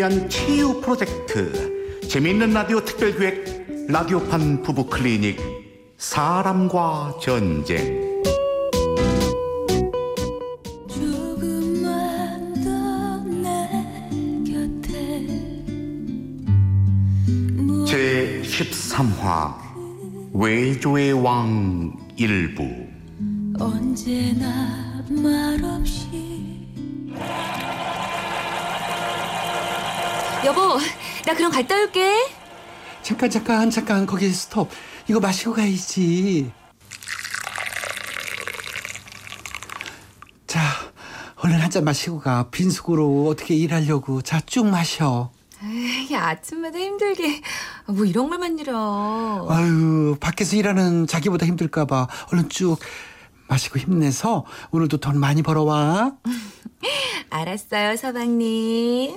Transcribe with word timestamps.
위한 0.00 0.30
치유 0.30 0.80
프로젝트 0.80 2.00
재미있는 2.08 2.54
라디오 2.54 2.82
특별기획 2.82 3.86
라디오판 3.86 4.62
부부 4.62 4.86
클리닉 4.86 5.38
사람과 5.98 7.18
전쟁. 7.20 8.22
조금만 10.88 12.54
더내 12.64 13.68
곁에 14.50 15.26
제 17.86 18.40
13화 18.42 19.54
외조의 20.32 21.12
왕 21.12 21.92
일부. 22.16 22.66
언제나 23.58 25.04
말없이 25.10 26.40
여보, 30.44 30.78
나 31.26 31.34
그럼 31.34 31.50
갔다 31.52 31.76
올게. 31.80 32.26
잠깐 33.02 33.30
잠깐 33.30 33.70
잠깐. 33.70 34.06
거기 34.06 34.30
스톱. 34.30 34.70
이거 35.08 35.20
마시고 35.20 35.54
가야지. 35.54 36.50
자 40.46 40.60
얼른 41.36 41.60
한 41.60 41.70
잔 41.70 41.84
마시고 41.84 42.20
가. 42.20 42.48
빈속으로 42.50 43.28
어떻게 43.28 43.54
일하려고. 43.54 44.22
자 44.22 44.40
쭉 44.40 44.66
마셔. 44.66 45.30
에이, 45.62 46.14
아침마다 46.16 46.78
힘들게. 46.78 47.42
뭐 47.86 48.04
이런 48.06 48.28
말만 48.30 48.58
잃어. 48.58 49.46
아유 49.50 50.16
밖에서 50.20 50.56
일하는 50.56 51.06
자기보다 51.06 51.46
힘들까 51.46 51.84
봐. 51.84 52.08
얼른 52.32 52.48
쭉 52.48 52.78
마시고 53.48 53.78
힘내서 53.78 54.44
오늘도 54.70 54.98
돈 54.98 55.18
많이 55.18 55.42
벌어와. 55.42 56.12
알았어요, 57.30 57.96
서방님. 57.96 59.16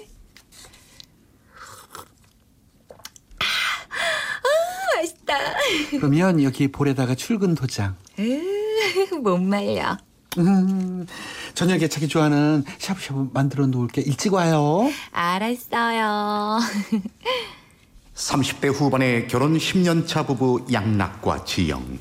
아, 3.40 5.02
맛있다. 5.38 5.98
그러면 5.98 6.44
여기 6.44 6.68
볼에다가 6.72 7.16
출근 7.16 7.56
도장 7.56 7.96
으, 8.20 9.16
못 9.22 9.38
말려. 9.42 9.98
음, 10.38 11.06
저녁에 11.54 11.88
자기 11.88 12.08
좋아하는 12.08 12.64
샤브샤브 12.80 13.30
만들어 13.34 13.68
놓을게 13.68 14.02
일찍 14.02 14.34
와요 14.34 14.90
알았어요. 15.12 16.60
30대 18.16 18.74
후반의 18.74 19.28
결혼 19.28 19.58
10년차 19.58 20.26
부부 20.26 20.66
양락과 20.72 21.46
지영 21.46 22.00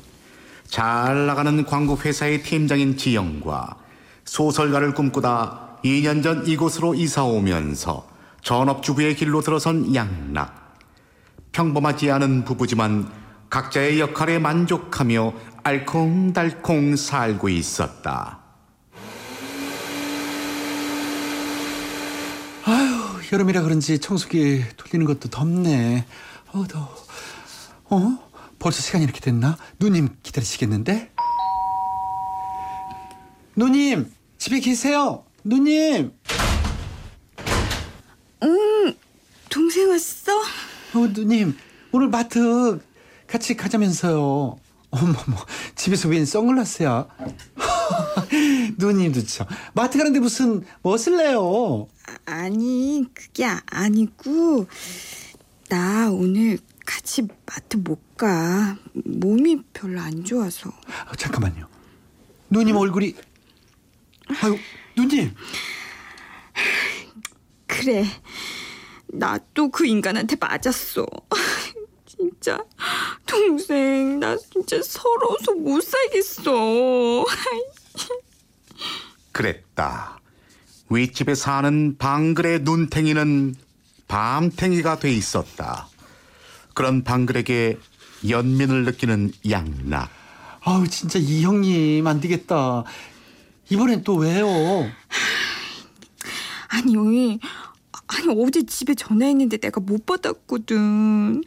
잘 0.67 1.27
나가는 1.27 1.63
광고 1.65 1.95
회사의 1.97 2.41
팀장인 2.43 2.97
지영과 2.97 3.77
소설가를 4.25 4.93
꿈꾸다 4.93 5.77
2년 5.83 6.23
전 6.23 6.47
이곳으로 6.47 6.95
이사 6.95 7.23
오면서 7.23 8.07
전업주부의 8.41 9.15
길로 9.15 9.41
들어선 9.41 9.93
양락 9.93 10.77
평범하지 11.51 12.09
않은 12.11 12.45
부부지만 12.45 13.22
각자의 13.53 13.99
역할에 13.99 14.39
만족하며 14.39 15.31
알콩달콩 15.61 16.95
살고 16.95 17.49
있었다. 17.49 18.39
아휴 22.65 23.21
여름이라 23.31 23.61
그런지 23.61 23.99
청소기 23.99 24.63
돌리는 24.75 25.05
것도 25.05 25.29
덥네 25.29 26.03
어 26.51 26.63
더워 26.67 26.95
어? 27.91 28.29
벌써 28.57 28.81
시간이 28.81 29.03
이렇게 29.03 29.19
됐나? 29.19 29.55
누님 29.79 30.09
기다리시겠는데? 30.23 31.11
누님 33.55 34.11
집에 34.39 34.61
계세요 34.61 35.25
누님 35.43 36.11
동생 39.49 39.91
왔어? 39.91 40.39
어 40.39 41.07
누님 41.13 41.55
오늘 41.91 42.07
마트 42.07 42.79
같이 43.33 43.55
가자면서요 43.57 44.57
어머 44.91 45.11
머 45.25 45.45
집에서 45.73 46.07
웬 46.07 46.23
선글라스야 46.23 47.07
누님도 48.77 49.25
참 49.25 49.47
마트 49.73 49.97
가는데 49.97 50.19
무슨 50.19 50.63
뭐 50.83 50.97
쓸래요 50.99 51.87
아니 52.25 53.03
그게 53.15 53.45
아- 53.45 53.59
아니고 53.71 54.67
나 55.67 56.11
오늘 56.11 56.59
같이 56.85 57.23
마트 57.47 57.77
못 57.77 58.15
가. 58.17 58.77
몸이 58.93 59.63
별로 59.73 59.99
안 60.01 60.23
좋아서. 60.23 60.69
어, 60.69 61.15
잠깐만요. 61.17 61.67
누님 62.51 62.75
얼굴이 62.75 63.15
아유 64.43 64.57
누님 64.95 65.33
그래. 67.65 68.05
나 69.07 69.39
또 69.55 69.71
그 69.71 69.87
인간한테 69.87 70.35
맞았어. 70.39 71.05
진짜 72.05 72.59
동생 73.33 74.19
나 74.19 74.37
진짜 74.37 74.79
서러워서 74.81 75.53
못 75.55 75.81
살겠어. 75.81 77.25
그랬다. 79.31 80.19
윗집에 80.89 81.33
사는 81.33 81.97
방글의 81.97 82.59
눈탱이는 82.61 83.55
밤탱이가 84.07 84.99
돼 84.99 85.11
있었다. 85.11 85.87
그런 86.75 87.03
방글에게 87.03 87.79
연민을 88.29 88.85
느끼는 88.85 89.31
양락. 89.49 90.09
아우 90.61 90.87
진짜 90.87 91.17
이 91.19 91.43
형님 91.43 92.05
안 92.05 92.21
되겠다. 92.21 92.83
이번엔 93.69 94.03
또 94.03 94.15
왜요? 94.15 94.47
아니 96.67 97.39
아니 98.15 98.27
어제 98.43 98.63
집에 98.63 98.93
전화했는데 98.95 99.57
내가 99.57 99.79
못 99.81 100.05
받았거든. 100.05 101.43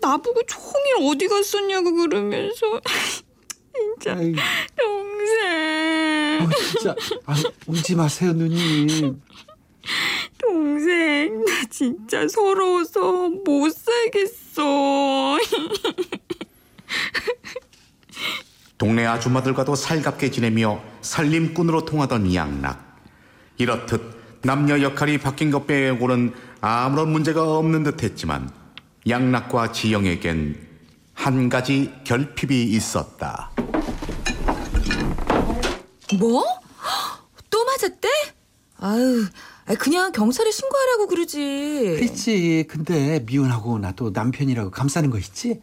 나보고 0.00 0.42
종일 0.46 1.10
어디 1.10 1.28
갔었냐고 1.28 1.92
그러면서 1.94 2.80
진짜 3.74 4.14
아이, 4.16 4.34
동생 4.76 6.40
아우, 6.40 6.48
진짜 6.72 6.94
아, 7.26 7.34
울지 7.66 7.94
마세요 7.94 8.32
누님. 8.32 9.20
동생 10.38 11.44
나 11.44 11.64
진짜 11.70 12.26
서러워서 12.28 13.28
못 13.44 13.70
살겠어. 13.72 15.38
동네 18.78 19.04
아줌마들과도 19.06 19.74
살갑게 19.74 20.30
지내며 20.30 20.80
살림꾼으로 21.02 21.84
통하던 21.84 22.32
양락. 22.34 22.86
이렇듯 23.58 24.17
남녀 24.42 24.80
역할이 24.80 25.18
바뀐 25.18 25.50
것 25.50 25.66
빼고는 25.66 26.32
아무런 26.60 27.10
문제가 27.10 27.56
없는 27.58 27.82
듯 27.82 28.02
했지만 28.02 28.50
양락과 29.08 29.72
지영에겐 29.72 30.66
한 31.14 31.48
가지 31.48 31.92
결핍이 32.04 32.62
있었다. 32.64 33.50
뭐? 36.18 36.44
또 37.50 37.64
맞았대? 37.64 38.08
아유, 38.78 39.26
그냥 39.78 40.12
경찰에 40.12 40.50
신고하라고 40.50 41.08
그러지. 41.08 41.96
그렇지. 41.98 42.64
근데 42.68 43.24
미혼하고 43.26 43.78
나도 43.78 44.10
남편이라고 44.10 44.70
감싸는 44.70 45.10
거 45.10 45.18
있지? 45.18 45.60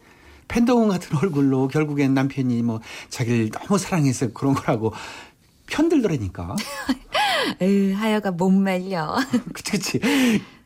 팬더공 0.48 0.88
같은 0.88 1.16
얼굴로 1.16 1.68
결국엔 1.68 2.14
남편이 2.14 2.62
뭐 2.62 2.80
자기를 3.08 3.50
너무 3.50 3.78
사랑해서 3.78 4.32
그런 4.32 4.54
거라고 4.54 4.92
편들더라니까. 5.66 6.54
에휴, 7.60 7.94
하여가 7.94 8.30
못 8.30 8.50
말려. 8.50 9.16
그치 9.54 9.72
그치. 9.72 10.00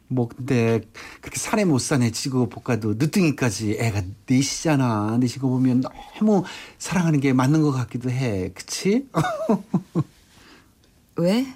뭐 0.09 0.29
근데 0.29 0.81
그렇게 1.21 1.39
산에 1.39 1.65
못 1.65 1.79
사네 1.79 2.11
지고 2.11 2.49
볶아도 2.49 2.95
늦둥이까지 2.95 3.77
애가 3.79 4.03
넷이잖아. 4.27 5.19
거 5.41 5.49
보면 5.49 5.85
너무 6.19 6.45
사랑하는 6.79 7.21
게 7.21 7.33
맞는 7.33 7.63
것 7.63 7.71
같기도 7.73 8.11
해. 8.11 8.51
그치? 8.55 9.09
왜? 11.17 11.47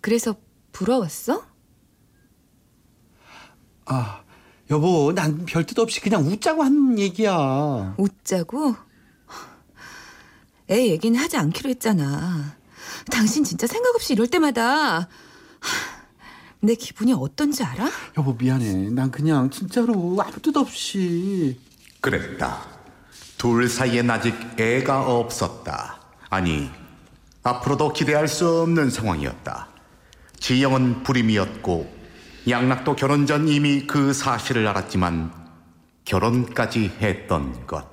그래서 0.00 0.36
부러웠어? 0.72 1.44
아 3.86 4.22
여보 4.70 5.12
난 5.14 5.44
별 5.46 5.64
뜻 5.64 5.78
없이 5.78 6.00
그냥 6.00 6.26
웃자고 6.26 6.62
한 6.62 6.98
얘기야. 6.98 7.94
웃자고? 7.98 8.74
애 10.70 10.88
얘기는 10.88 11.18
하지 11.18 11.36
않기로 11.36 11.70
했잖아. 11.70 12.56
당신 13.10 13.44
진짜 13.44 13.66
생각 13.66 13.94
없이 13.94 14.12
이럴 14.12 14.26
때마다 14.26 14.98
하, 14.98 15.06
내 16.60 16.74
기분이 16.74 17.12
어떤지 17.12 17.62
알아? 17.62 17.90
여보 18.16 18.32
미안해. 18.34 18.90
난 18.90 19.10
그냥 19.10 19.50
진짜로 19.50 20.16
아무 20.20 20.40
뜻 20.40 20.56
없이. 20.56 21.60
그랬다. 22.00 22.62
둘 23.36 23.68
사이엔 23.68 24.10
아직 24.10 24.34
애가 24.58 25.06
없었다. 25.06 26.00
아니, 26.30 26.70
앞으로도 27.42 27.92
기대할 27.92 28.28
수 28.28 28.62
없는 28.62 28.90
상황이었다. 28.90 29.68
지영은 30.40 31.02
불임이었고, 31.02 31.92
양락도 32.48 32.96
결혼 32.96 33.26
전 33.26 33.48
이미 33.48 33.86
그 33.86 34.14
사실을 34.14 34.66
알았지만, 34.66 35.32
결혼까지 36.06 36.92
했던 37.00 37.66
것. 37.66 37.86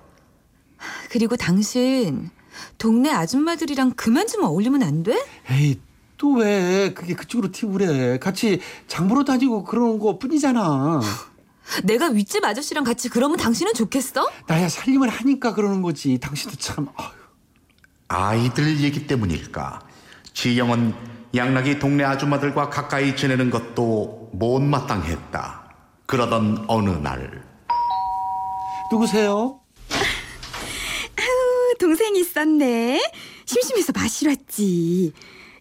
그리고 1.09 1.35
당신 1.35 2.29
동네 2.77 3.09
아줌마들이랑 3.11 3.93
그만 3.95 4.27
좀 4.27 4.43
어울리면 4.43 4.83
안 4.83 5.03
돼? 5.03 5.17
에이 5.49 5.79
또 6.17 6.33
왜 6.35 6.93
그게 6.93 7.13
그쪽으로 7.15 7.51
튀고 7.51 7.73
그래. 7.73 8.19
같이 8.19 8.59
장보러 8.87 9.23
다니고 9.23 9.63
그러는 9.63 9.97
거 9.99 10.19
뿐이잖아. 10.19 11.01
내가 11.83 12.07
윗집 12.09 12.43
아저씨랑 12.43 12.83
같이 12.83 13.09
그러면 13.09 13.37
당신은 13.37 13.73
좋겠어? 13.73 14.29
나야 14.47 14.67
살림을 14.69 15.09
하니까 15.09 15.53
그러는 15.53 15.81
거지. 15.81 16.17
당신도 16.19 16.57
참. 16.57 16.87
아유. 16.95 17.07
아이들 18.07 18.81
얘기 18.81 19.07
때문일까? 19.07 19.79
지영은 20.33 20.93
양락이 21.33 21.79
동네 21.79 22.03
아줌마들과 22.03 22.69
가까이 22.69 23.15
지내는 23.15 23.49
것도 23.49 24.29
못마땅했다. 24.33 25.61
그러던 26.05 26.65
어느 26.67 26.89
날 26.89 27.41
누구세요? 28.91 29.60
동생이 31.81 32.19
있었네. 32.19 33.01
심심해서 33.45 33.91
마시러 33.95 34.29
왔지. 34.31 35.11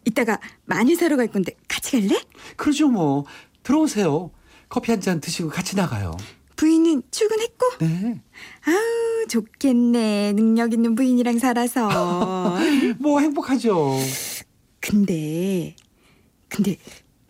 이따가 0.04 0.38
마늘 0.66 0.94
사러 0.96 1.16
갈 1.16 1.28
건데 1.28 1.56
같이 1.66 1.92
갈래? 1.92 2.20
그러죠 2.56 2.88
뭐. 2.88 3.24
들어오세요. 3.62 4.30
커피 4.68 4.92
한 4.92 5.00
잔 5.00 5.20
드시고 5.20 5.48
같이 5.48 5.76
나가요. 5.76 6.14
부인은 6.56 7.02
출근했고? 7.10 7.78
네. 7.78 8.20
아우, 8.66 9.26
좋겠네. 9.28 10.32
능력 10.34 10.74
있는 10.74 10.94
부인이랑 10.94 11.38
살아서. 11.38 11.88
뭐 13.00 13.20
행복하죠. 13.20 13.96
근데, 14.78 15.74
근데 16.50 16.76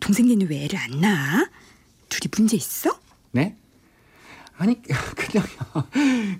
동생네는 0.01 0.47
왜 0.49 0.65
애를 0.65 0.77
안 0.77 0.99
낳아? 0.99 1.49
둘이 2.09 2.29
문제 2.35 2.57
있어? 2.57 2.99
네? 3.31 3.55
아니 4.57 4.81
그냥요. 4.83 5.87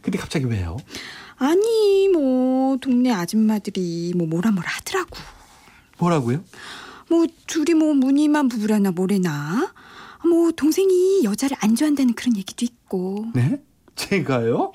근데 0.02 0.18
갑자기 0.18 0.46
왜요? 0.46 0.76
아니, 1.46 2.08
뭐, 2.10 2.78
동네 2.78 3.12
아줌마들이 3.12 4.14
뭐 4.16 4.28
뭐라 4.28 4.52
뭐라 4.52 4.70
하더라고. 4.70 5.18
뭐라고요? 5.98 6.44
뭐, 7.10 7.26
둘이 7.48 7.74
뭐 7.74 7.96
무늬만 7.96 8.48
부부라나 8.48 8.92
뭐래나. 8.92 9.74
뭐, 10.24 10.52
동생이 10.52 11.24
여자를 11.24 11.58
안 11.62 11.76
좋아한다는 11.76 12.14
그런 12.14 12.38
얘기도 12.38 12.64
있고. 12.64 13.26
네? 13.34 13.60
제가요? 13.96 14.72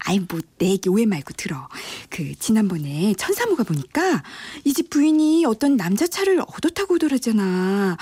아이, 0.00 0.20
뭐, 0.20 0.40
내 0.58 0.68
얘기 0.68 0.90
오해 0.90 1.06
말고 1.06 1.32
들어. 1.38 1.66
그, 2.10 2.34
지난번에 2.38 3.14
천사모가 3.14 3.62
보니까 3.62 4.22
이 4.64 4.74
집 4.74 4.90
부인이 4.90 5.46
어떤 5.46 5.78
남자 5.78 6.06
차를 6.06 6.40
얻어 6.40 6.68
타고 6.68 6.96
오더라잖아. 6.96 7.96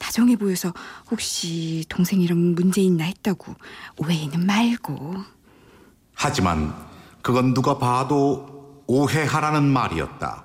다정해 0.00 0.34
보여서 0.34 0.74
혹시 1.08 1.84
동생이랑 1.88 2.54
문제 2.56 2.80
있나 2.82 3.04
했다고. 3.04 3.54
오해는 3.98 4.44
말고. 4.44 5.14
하지만 6.14 6.74
그건 7.22 7.54
누가 7.54 7.78
봐도 7.78 8.82
오해하라는 8.86 9.64
말이었다. 9.64 10.44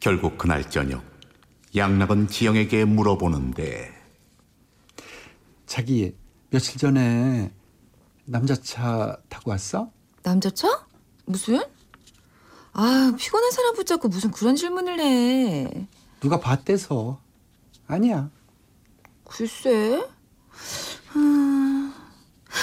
결국 0.00 0.36
그날 0.36 0.68
저녁 0.68 1.02
양락은 1.74 2.28
지영에게 2.28 2.84
물어보는데 2.84 3.90
자기 5.66 6.14
며칠 6.50 6.78
전에 6.78 7.52
남자차 8.24 9.16
타고 9.28 9.50
왔어? 9.52 9.90
남자차? 10.22 10.86
무슨? 11.24 11.62
아, 12.74 13.12
피곤한 13.18 13.50
사람 13.52 13.74
붙잡고 13.74 14.08
무슨 14.08 14.30
그런 14.30 14.56
질문을 14.56 15.00
해. 15.00 15.88
누가 16.20 16.40
봤대서. 16.40 17.20
아니야. 17.86 18.30
글쎄. 19.24 20.02
음. 21.16 21.51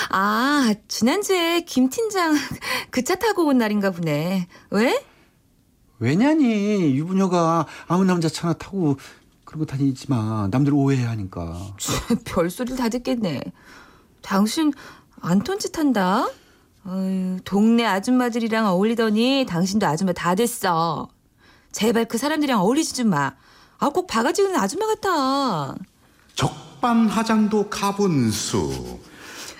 아, 0.09 0.73
지난주에 0.87 1.61
김 1.61 1.89
팀장 1.89 2.35
그 2.91 3.03
차 3.03 3.15
타고 3.15 3.45
온 3.45 3.57
날인가 3.57 3.91
보네. 3.91 4.47
왜? 4.71 5.05
왜냐니 5.99 6.95
유부녀가 6.95 7.65
아무 7.87 8.05
남자 8.05 8.29
차나 8.29 8.53
타고 8.53 8.97
그러고 9.45 9.65
다니지 9.65 10.05
마. 10.09 10.47
남들 10.51 10.73
오해 10.73 11.03
하니까. 11.05 11.59
별소리를 12.25 12.77
다 12.77 12.89
듣겠네. 12.89 13.41
당신 14.21 14.71
안톤 15.21 15.59
짓 15.59 15.77
한다? 15.77 16.27
어휴, 16.85 17.39
동네 17.43 17.85
아줌마들이랑 17.85 18.67
어울리더니 18.67 19.45
당신도 19.47 19.85
아줌마 19.85 20.13
다 20.13 20.35
됐어. 20.35 21.09
제발 21.71 22.05
그 22.05 22.17
사람들이랑 22.17 22.61
어울리지 22.61 22.93
좀 22.95 23.09
마. 23.09 23.33
아, 23.79 23.89
꼭 23.89 24.07
바가지 24.07 24.43
는 24.43 24.55
아줌마 24.55 24.87
같아. 24.87 25.75
적반하장도 26.35 27.69
가분수. 27.69 28.99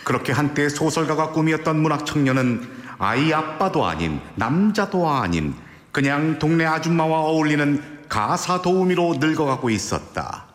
그렇게 0.09 0.31
한때 0.31 0.69
소설가가 0.69 1.33
꿈이었던 1.33 1.79
문학 1.79 2.03
청년은 2.03 2.67
아이 2.97 3.31
아빠도 3.31 3.85
아닌 3.85 4.19
남자도 4.37 5.07
아닌 5.07 5.53
그냥 5.91 6.39
동네 6.39 6.65
아줌마와 6.65 7.19
어울리는 7.25 8.07
가사 8.09 8.59
도우미로 8.63 9.17
늙어가고 9.19 9.69
있었다. 9.69 10.47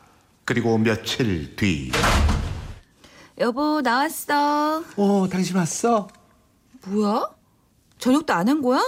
그리고 0.45 0.77
며칠 0.77 1.55
뒤 1.55 1.93
여보, 3.39 3.81
나왔어. 3.81 4.83
어, 4.97 5.29
당신 5.31 5.55
왔어? 5.57 6.09
뭐야? 6.89 7.23
저녁도 8.01 8.33
안 8.33 8.49
한 8.49 8.61
거야? 8.61 8.81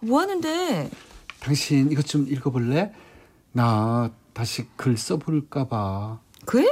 뭐 0.00 0.22
하는데? 0.22 0.90
당신 1.40 1.92
이것 1.92 2.06
좀 2.06 2.26
읽어볼래? 2.26 2.94
나 3.52 4.10
다시 4.32 4.64
글 4.76 4.96
써볼까 4.96 5.68
봐. 5.68 6.18
글? 6.46 6.66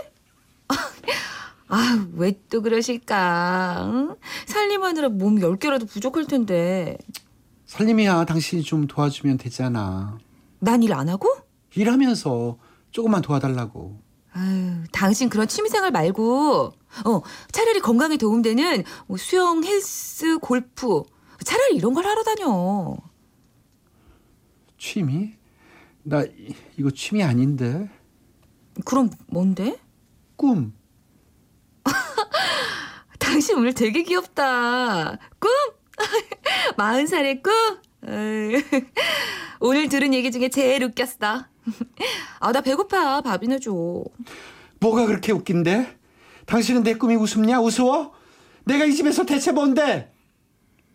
아, 1.69 2.07
왜 2.15 2.33
또 2.51 2.61
그러실까? 2.63 3.87
응? 3.91 4.17
살림하느라 4.47 5.09
몸 5.09 5.37
10개라도 5.39 5.89
부족할 5.89 6.27
텐데. 6.27 6.99
살림이야 7.67 8.25
당신이 8.27 8.63
좀 8.63 8.87
도와주면 8.87 9.39
되잖아. 9.39 10.19
난 10.61 10.83
일 10.83 10.93
안 10.93 11.09
하고? 11.09 11.29
일하면서 11.75 12.59
조금만 12.91 13.23
도와달라고. 13.23 14.01
아유, 14.35 14.85
당신 14.93 15.29
그런 15.29 15.49
취미생활 15.49 15.91
말고, 15.91 16.73
어, 17.05 17.21
차라리 17.51 17.81
건강에 17.81 18.17
도움되는 18.17 18.85
뭐 19.07 19.17
수영, 19.17 19.65
헬스, 19.65 20.39
골프. 20.39 21.03
차라리 21.45 21.77
이런 21.77 21.95
걸 21.95 22.05
하러 22.07 22.23
다녀. 22.23 22.97
취미? 24.79 25.33
나 26.03 26.23
이- 26.25 26.55
이거 26.79 26.91
취미 26.91 27.23
아닌데. 27.23 27.89
그럼 28.85 29.11
뭔데? 29.29 29.79
꿈. 30.37 30.75
당신 33.19 33.57
오늘 33.59 33.73
되게 33.75 34.03
귀엽다. 34.03 35.19
꿈? 35.39 35.51
마흔 36.77 37.07
살의 37.07 37.43
꿈? 37.43 37.53
아유, 38.07 38.61
오늘 39.61 39.89
들은 39.89 40.13
얘기 40.15 40.31
중에 40.33 40.49
제일 40.49 40.85
웃겼어. 40.85 41.45
아, 42.41 42.53
나 42.53 42.61
배고파. 42.61 43.21
밥이나 43.21 43.59
줘. 43.59 43.73
뭐가 44.81 45.07
그렇게 45.07 45.33
웃긴데? 45.33 45.99
당신은 46.47 46.83
내 46.83 46.95
꿈이 46.95 47.15
웃음냐? 47.15 47.61
우스워? 47.61 48.13
내가 48.65 48.85
이 48.85 48.93
집에서 48.93 49.25
대체 49.25 49.53
뭔데? 49.53 50.13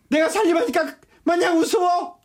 내가 0.09 0.27
살림하니까 0.29 0.95
마냥 1.23 1.57
우스워? 1.57 2.17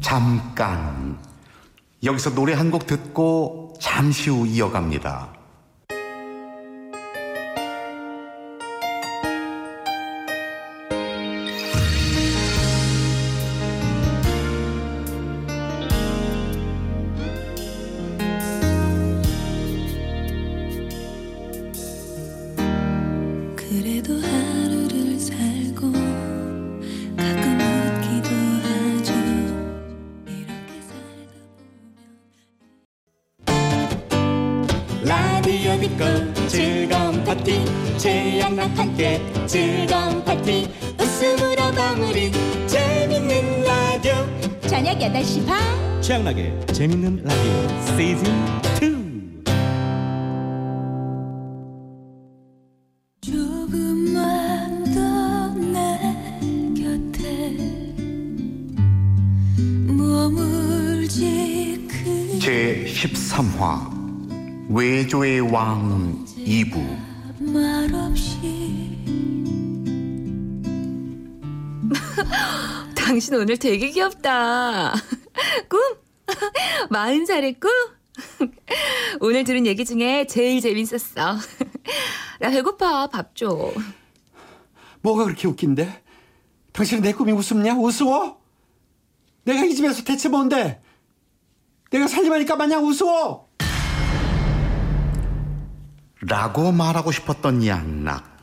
잠깐 0.00 1.18
여기서 2.02 2.34
노래 2.34 2.52
한 2.54 2.70
곡 2.70 2.86
듣고 2.86 3.74
잠시 3.80 4.30
후 4.30 4.46
이어갑니다. 4.46 5.34
함께 38.78 39.20
즐거운 39.48 40.24
파티. 40.24 40.68
웃음으로 41.00 41.72
마무리. 41.72 42.30
재밌는 42.68 43.64
라디오. 43.64 44.14
저녁 44.68 44.96
8시 44.98 45.44
반. 45.44 46.00
최양락의 46.00 46.66
재밌는 46.72 47.24
라디오 47.24 47.68
시즌 47.98 48.32
2 48.80 49.42
조금만 53.20 54.84
더내 54.94 55.98
곁에 56.80 57.56
머물지 59.88 61.20
그제 61.88 62.86
13화 62.86 64.70
외조의 64.70 65.40
왕 65.52 66.24
2부 66.38 67.08
말없이 67.90 68.38
당신 72.94 73.34
오늘 73.34 73.56
되게 73.56 73.90
귀엽다. 73.90 74.92
꿈? 75.68 75.80
마흔 76.90 77.24
살했고? 77.24 77.68
오늘 79.20 79.44
들은 79.44 79.66
얘기 79.66 79.84
중에 79.84 80.26
제일 80.26 80.60
재밌었어. 80.60 81.38
나 82.40 82.50
배고파. 82.50 83.06
밥 83.06 83.34
줘. 83.34 83.72
뭐가 85.00 85.24
그렇게 85.24 85.48
웃긴데? 85.48 86.02
당신은 86.72 87.02
내 87.02 87.12
꿈이 87.12 87.32
웃음냐? 87.32 87.74
우스워? 87.76 88.40
내가 89.44 89.64
이 89.64 89.74
집에서 89.74 90.04
대체 90.04 90.28
뭔데? 90.28 90.82
내가 91.90 92.06
살림하니까 92.06 92.56
마냥 92.56 92.84
우스워? 92.84 93.47
라고 96.28 96.72
말하고 96.72 97.10
싶었던 97.10 97.66
양락. 97.66 98.38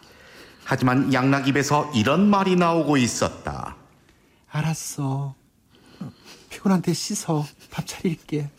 하지만 0.64 1.14
양락 1.14 1.48
입에서 1.48 1.90
이런 1.94 2.30
말이 2.30 2.56
나오고 2.56 2.98
있었다. 2.98 3.76
알았어. 4.52 5.36
피곤한데 6.50 6.94
씻어. 6.94 7.46
밥 7.72 7.86
차릴게. 7.86 8.50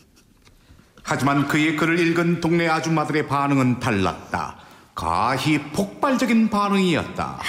하지만 1.03 1.47
그의 1.47 1.75
글을 1.75 1.99
읽은 1.99 2.41
동네 2.41 2.67
아줌마들의 2.67 3.27
반응은 3.27 3.79
달랐다. 3.79 4.57
가히 4.95 5.61
폭발적인 5.71 6.49
반응이었다. 6.49 7.39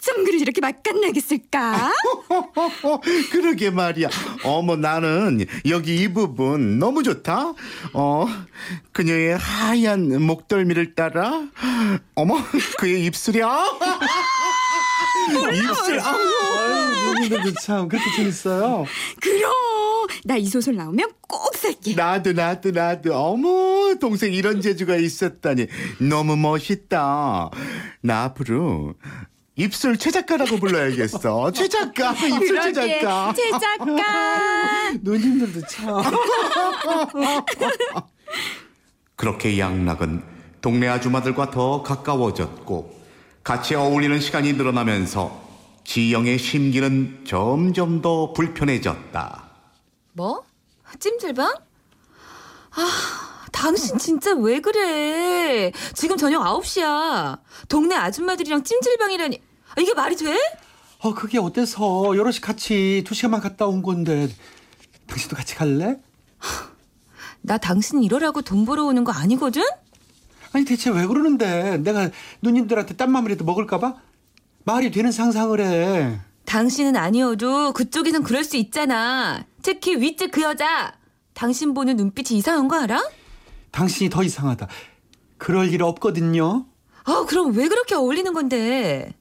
어쩜 0.00 0.24
글을 0.24 0.40
이렇게 0.40 0.60
맛깔나겠을까? 0.62 1.92
그러게 3.30 3.70
말이야. 3.70 4.08
어머 4.44 4.76
나는 4.76 5.44
여기 5.68 5.96
이 6.02 6.08
부분 6.08 6.78
너무 6.78 7.02
좋다. 7.02 7.52
어 7.92 8.26
그녀의 8.92 9.36
하얀 9.36 10.22
목덜미를 10.22 10.94
따라 10.94 11.42
어머 12.14 12.36
그의 12.78 13.04
입술이 13.04 13.42
아 13.42 13.64
입술 15.54 16.00
아 16.00 16.10
아유, 16.10 17.52
참 17.62 17.88
그렇게 17.88 18.10
재밌어요. 18.16 18.86
그럼 19.20 19.52
나 20.24 20.36
이 20.36 20.46
소설 20.46 20.76
나오면 20.76 21.10
꼭 21.28 21.54
살게. 21.56 21.94
나도 21.94 22.32
나도 22.32 22.70
나도 22.72 23.14
어머 23.14 23.94
동생 24.00 24.32
이런 24.32 24.60
재주가 24.60 24.96
있었다니 24.96 25.66
너무 26.08 26.36
멋있다. 26.36 27.50
나 28.02 28.24
앞으로 28.24 28.94
입술 29.56 29.98
최작가라고 29.98 30.56
불러야겠어. 30.58 31.50
최작가 31.52 32.12
입술 32.12 32.60
최작가. 32.62 33.32
제 33.34 33.50
작가. 33.50 34.92
누님들도 35.02 35.66
참. 35.66 36.02
그렇게 39.16 39.58
양락은 39.58 40.22
동네 40.62 40.88
아줌마들과 40.88 41.50
더 41.50 41.82
가까워졌고 41.82 42.98
같이 43.42 43.74
어울리는 43.74 44.18
시간이 44.20 44.52
늘어나면서 44.54 45.48
지영의 45.84 46.38
심기는 46.38 47.24
점점 47.26 48.00
더 48.00 48.32
불편해졌다. 48.32 49.50
뭐? 50.12 50.44
찜질방? 50.98 51.54
아, 52.72 53.29
당신 53.52 53.98
진짜 53.98 54.34
왜 54.34 54.60
그래? 54.60 55.72
지금 55.94 56.16
저녁 56.16 56.42
9시야. 56.42 57.38
동네 57.68 57.94
아줌마들이랑 57.94 58.64
찜질방이라니. 58.64 59.40
아, 59.76 59.80
이게 59.80 59.94
말이 59.94 60.16
돼? 60.16 60.36
어, 61.00 61.14
그게 61.14 61.38
어때서 61.38 62.16
여럿이 62.16 62.40
같이 62.40 63.02
두 63.06 63.14
시간만 63.14 63.40
갔다 63.40 63.66
온 63.66 63.82
건데 63.82 64.28
당신도 65.06 65.36
같이 65.36 65.54
갈래? 65.54 65.98
나 67.42 67.56
당신 67.58 68.02
이러라고 68.02 68.42
돈 68.42 68.66
벌어 68.66 68.84
오는 68.84 69.02
거 69.02 69.12
아니거든? 69.12 69.62
아니 70.52 70.64
대체 70.64 70.90
왜 70.90 71.06
그러는데 71.06 71.78
내가 71.78 72.10
누님들한테 72.42 72.96
딴맘이라도 72.96 73.44
먹을까봐 73.44 73.94
말이 74.64 74.90
되는 74.90 75.10
상상을 75.10 75.58
해. 75.60 76.20
당신은 76.44 76.96
아니어도 76.96 77.72
그쪽에선 77.72 78.22
그럴 78.24 78.44
수 78.44 78.56
있잖아. 78.56 79.44
특히 79.62 79.96
윗집 79.96 80.32
그 80.32 80.42
여자. 80.42 80.92
당신 81.32 81.72
보는 81.72 81.96
눈빛이 81.96 82.38
이상한 82.38 82.68
거 82.68 82.76
알아? 82.80 83.00
당신이 83.70 84.10
더 84.10 84.22
이상하다. 84.22 84.66
그럴 85.38 85.72
일 85.72 85.82
없거든요. 85.82 86.66
아, 87.04 87.24
그럼 87.28 87.52
왜 87.56 87.68
그렇게 87.68 87.94
어울리는 87.94 88.32
건데? 88.32 89.14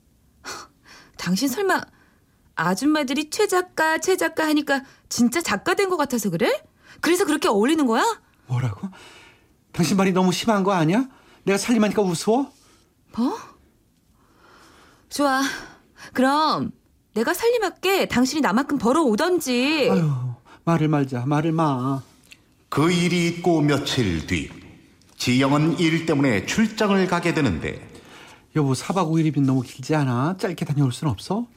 당신 1.18 1.48
설마 1.48 1.82
아줌마들이 2.56 3.30
최 3.30 3.48
작가, 3.48 3.98
최 4.00 4.18
작가 4.18 4.46
하니까 4.48 4.84
진짜 5.10 5.42
작가 5.42 5.76
된 5.76 5.90
것 5.90 5.98
같아서 5.98 6.30
그래? 6.30 6.62
그래서 7.02 7.26
그렇게 7.26 7.48
어울리는 7.48 7.86
거야? 7.86 8.04
뭐라고? 8.48 8.88
당신 9.72 9.98
말이 9.98 10.12
너무 10.12 10.32
심한 10.32 10.64
거 10.64 10.72
아니야? 10.74 11.08
내가 11.44 11.58
살림하니까 11.58 12.02
우스워? 12.02 12.52
뭐? 13.16 13.38
좋아. 15.10 15.42
그럼 16.14 16.72
내가 17.14 17.34
살림할게. 17.34 18.08
당신이 18.08 18.42
나만큼 18.42 18.78
벌어오던지. 18.78 19.90
아유 19.92 20.12
말을 20.66 20.88
말자 20.88 21.26
말을 21.26 21.52
마. 21.52 22.02
그 22.70 22.92
일이 22.92 23.28
있고 23.28 23.62
며칠 23.62 24.26
뒤 24.28 24.50
지영은 25.18 25.80
일 25.80 26.06
때문에 26.06 26.46
출장을 26.46 27.06
가게 27.08 27.34
되는데 27.34 27.88
여보 28.56 28.74
4박 28.74 29.10
5일이면 29.12 29.46
너무 29.46 29.62
길지 29.62 29.96
않아? 29.96 30.38
짧게 30.38 30.66
다녀올 30.66 30.92
순 30.92 31.08
없어? 31.10 31.48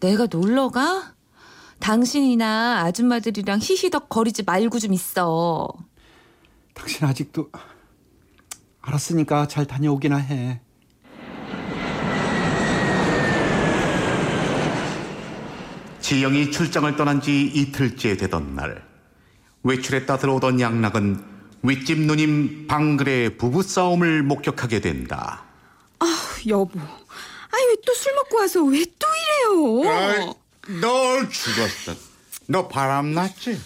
내가 0.00 0.26
놀러 0.26 0.70
가? 0.70 1.14
당신이나 1.80 2.82
아줌마들이랑 2.84 3.58
히히덕 3.60 4.08
거리지 4.08 4.42
말고 4.42 4.78
좀 4.78 4.92
있어. 4.92 5.68
당신 6.74 7.06
아직도 7.06 7.50
알았으니까 8.80 9.48
잘 9.48 9.66
다녀오기나 9.66 10.16
해. 10.16 10.60
지영이 16.00 16.50
출장을 16.50 16.96
떠난 16.96 17.20
지 17.20 17.42
이틀째 17.42 18.16
되던 18.16 18.54
날 18.54 18.89
외출했다 19.62 20.18
들어오던 20.18 20.60
양락은 20.60 21.24
윗집 21.62 21.98
누님 22.00 22.66
방글의 22.66 23.36
부부싸움을 23.36 24.22
목격하게 24.22 24.80
된다. 24.80 25.44
여보. 26.48 26.78
아니 26.80 27.66
왜 27.66 27.74
또 27.84 27.92
술 27.94 28.14
먹고 28.14 28.38
와서 28.38 28.62
왜 28.62 28.84
또 28.98 29.06
이래요? 29.84 30.34
너 30.80 31.28
죽었어. 31.28 31.94
너 32.46 32.66
바람났지? 32.68 33.60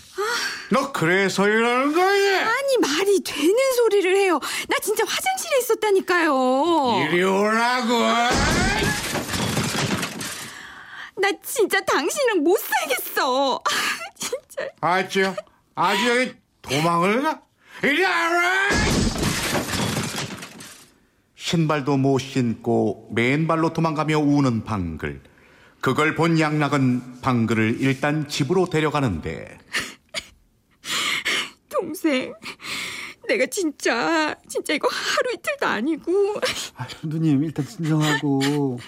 너 0.70 0.90
그래서 0.92 1.46
이러는 1.46 1.94
거야? 1.94 2.48
아니 2.48 2.76
말이 2.78 3.22
되는 3.22 3.54
소리를 3.76 4.16
해요. 4.16 4.40
나 4.68 4.76
진짜 4.82 5.04
화장실에 5.06 5.58
있었다니까요. 5.60 7.08
이리 7.12 7.22
오라고. 7.22 7.94
나 11.16 11.30
진짜 11.44 11.80
당신은 11.80 12.42
못 12.42 12.58
살겠어. 12.58 13.56
아, 13.56 13.70
진짜. 14.18 14.68
아주 14.80 15.32
아주 15.74 16.08
여기 16.08 16.32
도망을 16.62 17.22
가? 17.22 17.42
이리 17.82 18.02
와라! 18.02 18.68
신발도 21.34 21.96
못 21.98 22.18
신고 22.18 23.08
맨발로 23.12 23.72
도망가며 23.72 24.18
우는 24.18 24.64
방글. 24.64 25.22
그걸 25.80 26.14
본 26.14 26.38
양락은 26.40 27.20
방글을 27.20 27.78
일단 27.80 28.26
집으로 28.28 28.66
데려가는데 28.70 29.58
동생. 31.68 32.32
내가 33.28 33.46
진짜 33.46 34.34
진짜 34.48 34.74
이거 34.74 34.88
하루 34.88 35.32
이틀도 35.34 35.66
아니고 35.66 36.40
아유, 36.76 36.88
누님 37.04 37.42
일단 37.44 37.66
진정하고 37.66 38.78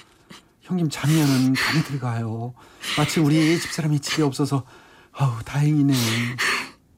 형님 0.62 0.88
자면은 0.90 1.54
감이 1.54 1.82
들어가요. 1.84 2.54
마치 2.98 3.20
우리 3.20 3.58
집사람이 3.58 4.00
집에 4.00 4.22
없어서 4.22 4.64
아우 5.12 5.42
다행이네. 5.44 5.94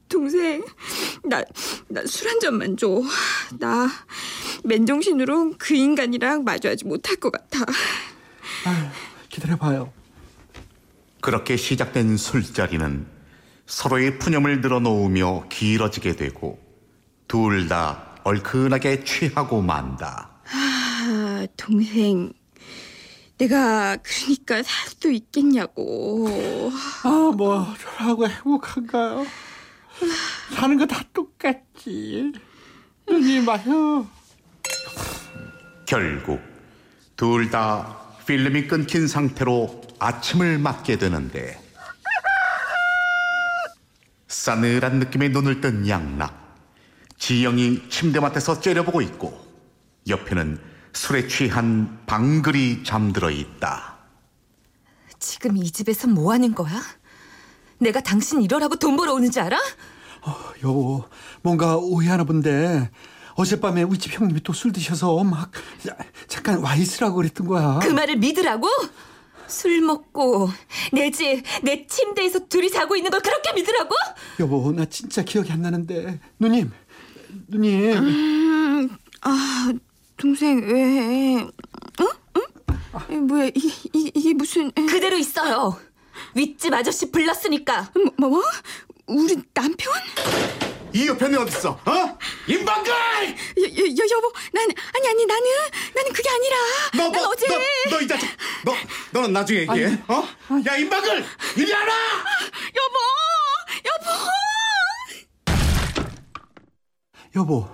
동생 0.09 0.63
나 1.23 1.43
나 1.89 2.01
술 2.01 2.27
한 2.29 2.39
잔만 2.39 2.75
줘. 2.77 3.01
나 3.59 3.89
맨정신으로 4.63 5.53
그 5.57 5.73
인간이랑 5.75 6.43
마주하지 6.43 6.85
못할 6.85 7.15
것 7.17 7.31
같아. 7.31 7.59
아유, 8.65 8.85
기다려봐요. 9.29 9.91
그렇게 11.21 11.57
시작된 11.57 12.17
술자리는 12.17 13.05
서로의 13.65 14.17
푸념을 14.19 14.61
늘어놓으며 14.61 15.45
길어지게 15.49 16.15
되고 16.15 16.59
둘 17.27 17.67
다 17.67 18.15
얼큰하게 18.23 19.03
취하고 19.03 19.61
만다. 19.61 20.31
아, 20.51 21.45
동생. 21.55 22.33
내가 23.37 23.95
그러니까 23.97 24.61
살수 24.63 25.11
있겠냐고. 25.11 26.27
아, 27.03 27.31
뭐 27.35 27.73
저하고 27.81 28.27
행복한가요? 28.27 29.25
사는 30.55 30.77
거 30.77 30.85
다 30.85 31.01
똑같지. 31.13 32.31
누님 33.07 33.45
마요. 33.45 34.07
결국 35.85 36.39
둘 37.15 37.49
다 37.49 37.97
필름이 38.27 38.67
끊긴 38.67 39.07
상태로 39.07 39.81
아침을 39.99 40.59
맞게 40.59 40.97
되는데 40.99 41.59
싸늘한 44.27 44.99
느낌의 44.99 45.29
눈을 45.29 45.61
뜬 45.61 45.87
양락 45.87 46.57
지영이 47.17 47.89
침대맡에서 47.89 48.61
째려보고 48.61 49.01
있고 49.01 49.45
옆에는 50.07 50.59
술에 50.93 51.27
취한 51.27 51.99
방글이 52.05 52.83
잠들어 52.83 53.31
있다 53.31 53.97
지금 55.17 55.57
이 55.57 55.69
집에서 55.71 56.07
뭐 56.07 56.31
하는 56.33 56.53
거야? 56.53 56.79
내가 57.79 58.01
당신 58.01 58.41
이러라고 58.41 58.75
돈 58.75 58.95
벌어 58.97 59.13
오는 59.13 59.31
줄 59.31 59.41
알아? 59.43 59.57
여보, 60.63 61.05
뭔가 61.41 61.77
오해하나 61.77 62.23
본데 62.25 62.89
어젯밤에 63.35 63.83
우리 63.83 63.97
집 63.97 64.19
형님이 64.19 64.41
또 64.43 64.51
술 64.53 64.73
드셔서 64.73 65.23
막 65.23 65.49
야, 65.89 65.95
잠깐 66.27 66.59
와 66.59 66.75
있으라고 66.75 67.15
그랬던 67.15 67.47
거야. 67.47 67.79
그 67.81 67.87
말을 67.87 68.17
믿으라고? 68.17 68.67
술 69.47 69.81
먹고 69.81 70.49
내 70.91 71.09
집, 71.09 71.41
내 71.63 71.87
침대에서 71.87 72.47
둘이 72.47 72.69
자고 72.69 72.95
있는 72.95 73.09
걸 73.09 73.21
그렇게 73.21 73.53
믿으라고? 73.53 73.95
여보, 74.41 74.71
나 74.73 74.85
진짜 74.85 75.23
기억이 75.23 75.51
안 75.51 75.61
나는데 75.61 76.19
누님, 76.37 76.71
누님. 77.47 77.97
음, 77.97 78.89
아, 79.21 79.71
동생 80.17 80.59
왜? 80.67 81.37
어? 81.41 82.03
어? 82.03 82.99
이, 83.09 83.15
뭐야? 83.15 83.45
이, 83.55 83.73
이, 83.93 84.11
이게 84.13 84.33
무슨? 84.33 84.67
에, 84.77 84.85
그대로 84.85 85.15
있어요. 85.17 85.79
윗집 86.35 86.73
아저씨 86.73 87.11
불렀으니까. 87.11 87.91
뭐, 88.17 88.29
뭐? 88.29 88.43
우리 89.07 89.35
남편? 89.53 89.91
이 90.93 91.07
옆에는 91.07 91.37
어딨어? 91.39 91.69
어? 91.85 92.17
임방글! 92.47 92.91
여, 92.91 93.63
여, 93.63 93.85
여, 93.85 94.09
여보, 94.11 94.31
난 94.51 94.67
아니 94.95 95.07
아니 95.07 95.25
나는 95.25 95.43
나는 95.95 96.13
그게 96.13 96.29
아니라 96.29 96.55
너, 96.95 97.03
난 97.03 97.11
너, 97.11 97.29
어제 97.29 97.47
너, 97.47 97.55
너 97.91 98.01
이 98.01 98.07
자식, 98.07 98.27
너, 98.65 98.73
너는 99.11 99.33
나중에 99.33 99.59
얘기해. 99.61 100.03
어? 100.07 100.27
야, 100.67 100.75
임방글! 100.77 101.25
이리 101.57 101.71
와라! 101.71 101.93
여보, 102.75 102.95
여보. 103.85 104.19
여보, 107.35 107.69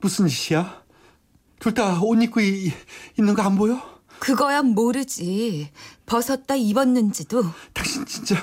무슨 0.00 0.26
짓이야? 0.26 0.82
둘 1.60 1.72
다 1.74 2.00
옷 2.02 2.20
입고 2.22 2.40
이- 2.40 2.72
있는 3.18 3.34
거 3.34 3.42
안 3.42 3.54
보여? 3.56 3.99
그거야 4.20 4.62
모르지. 4.62 5.70
벗었다 6.06 6.54
입었는지도 6.54 7.42
당신 7.72 8.04
진짜 8.06 8.36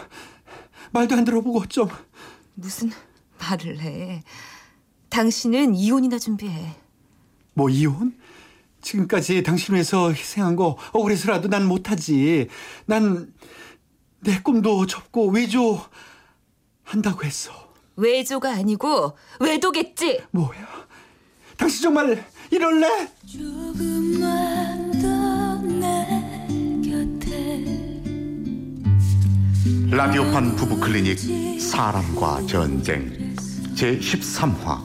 말도 0.91 1.15
안 1.15 1.23
들어보고 1.23 1.65
좀 1.67 1.87
무슨 2.55 2.91
말을 3.39 3.79
해. 3.79 4.23
당신은 5.09 5.75
이혼이나 5.75 6.19
준비해. 6.19 6.75
뭐 7.53 7.69
이혼? 7.69 8.17
지금까지 8.81 9.43
당신 9.43 9.73
위해서 9.75 10.11
희생한 10.11 10.55
거 10.55 10.77
억울해서라도 10.93 11.47
난 11.47 11.65
못하지. 11.65 12.47
난 12.85 13.33
내 14.19 14.41
꿈도 14.41 14.85
접고 14.87 15.29
외조 15.29 15.79
한다고 16.83 17.23
했어. 17.23 17.51
외조가 17.95 18.51
아니고 18.51 19.15
외도겠지. 19.39 20.23
뭐야? 20.31 20.67
당신 21.55 21.83
정말 21.83 22.25
이럴래? 22.51 23.09
조금만 23.25 24.66
라디오판 29.97 30.55
부부 30.55 30.79
클리닉 30.79 31.59
사랑과 31.59 32.39
전쟁 32.45 33.33
제 33.75 33.97
13화 33.97 34.79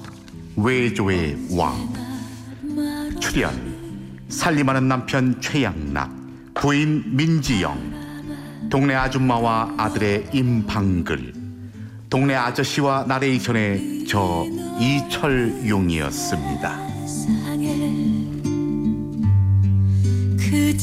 외조의 0.57 1.37
왕 1.51 1.93
출연 3.21 4.25
살림하는 4.31 4.89
남편 4.89 5.39
최양락 5.39 6.11
부인 6.55 7.05
민지영 7.15 8.71
동네 8.71 8.95
아줌마와 8.95 9.75
아들의 9.77 10.31
임방글 10.33 11.35
동네 12.09 12.35
아저씨와 12.35 13.05
나레이션의 13.07 14.07
저 14.09 14.47
이철용이었습니다. 14.81 16.79
그 20.39 20.77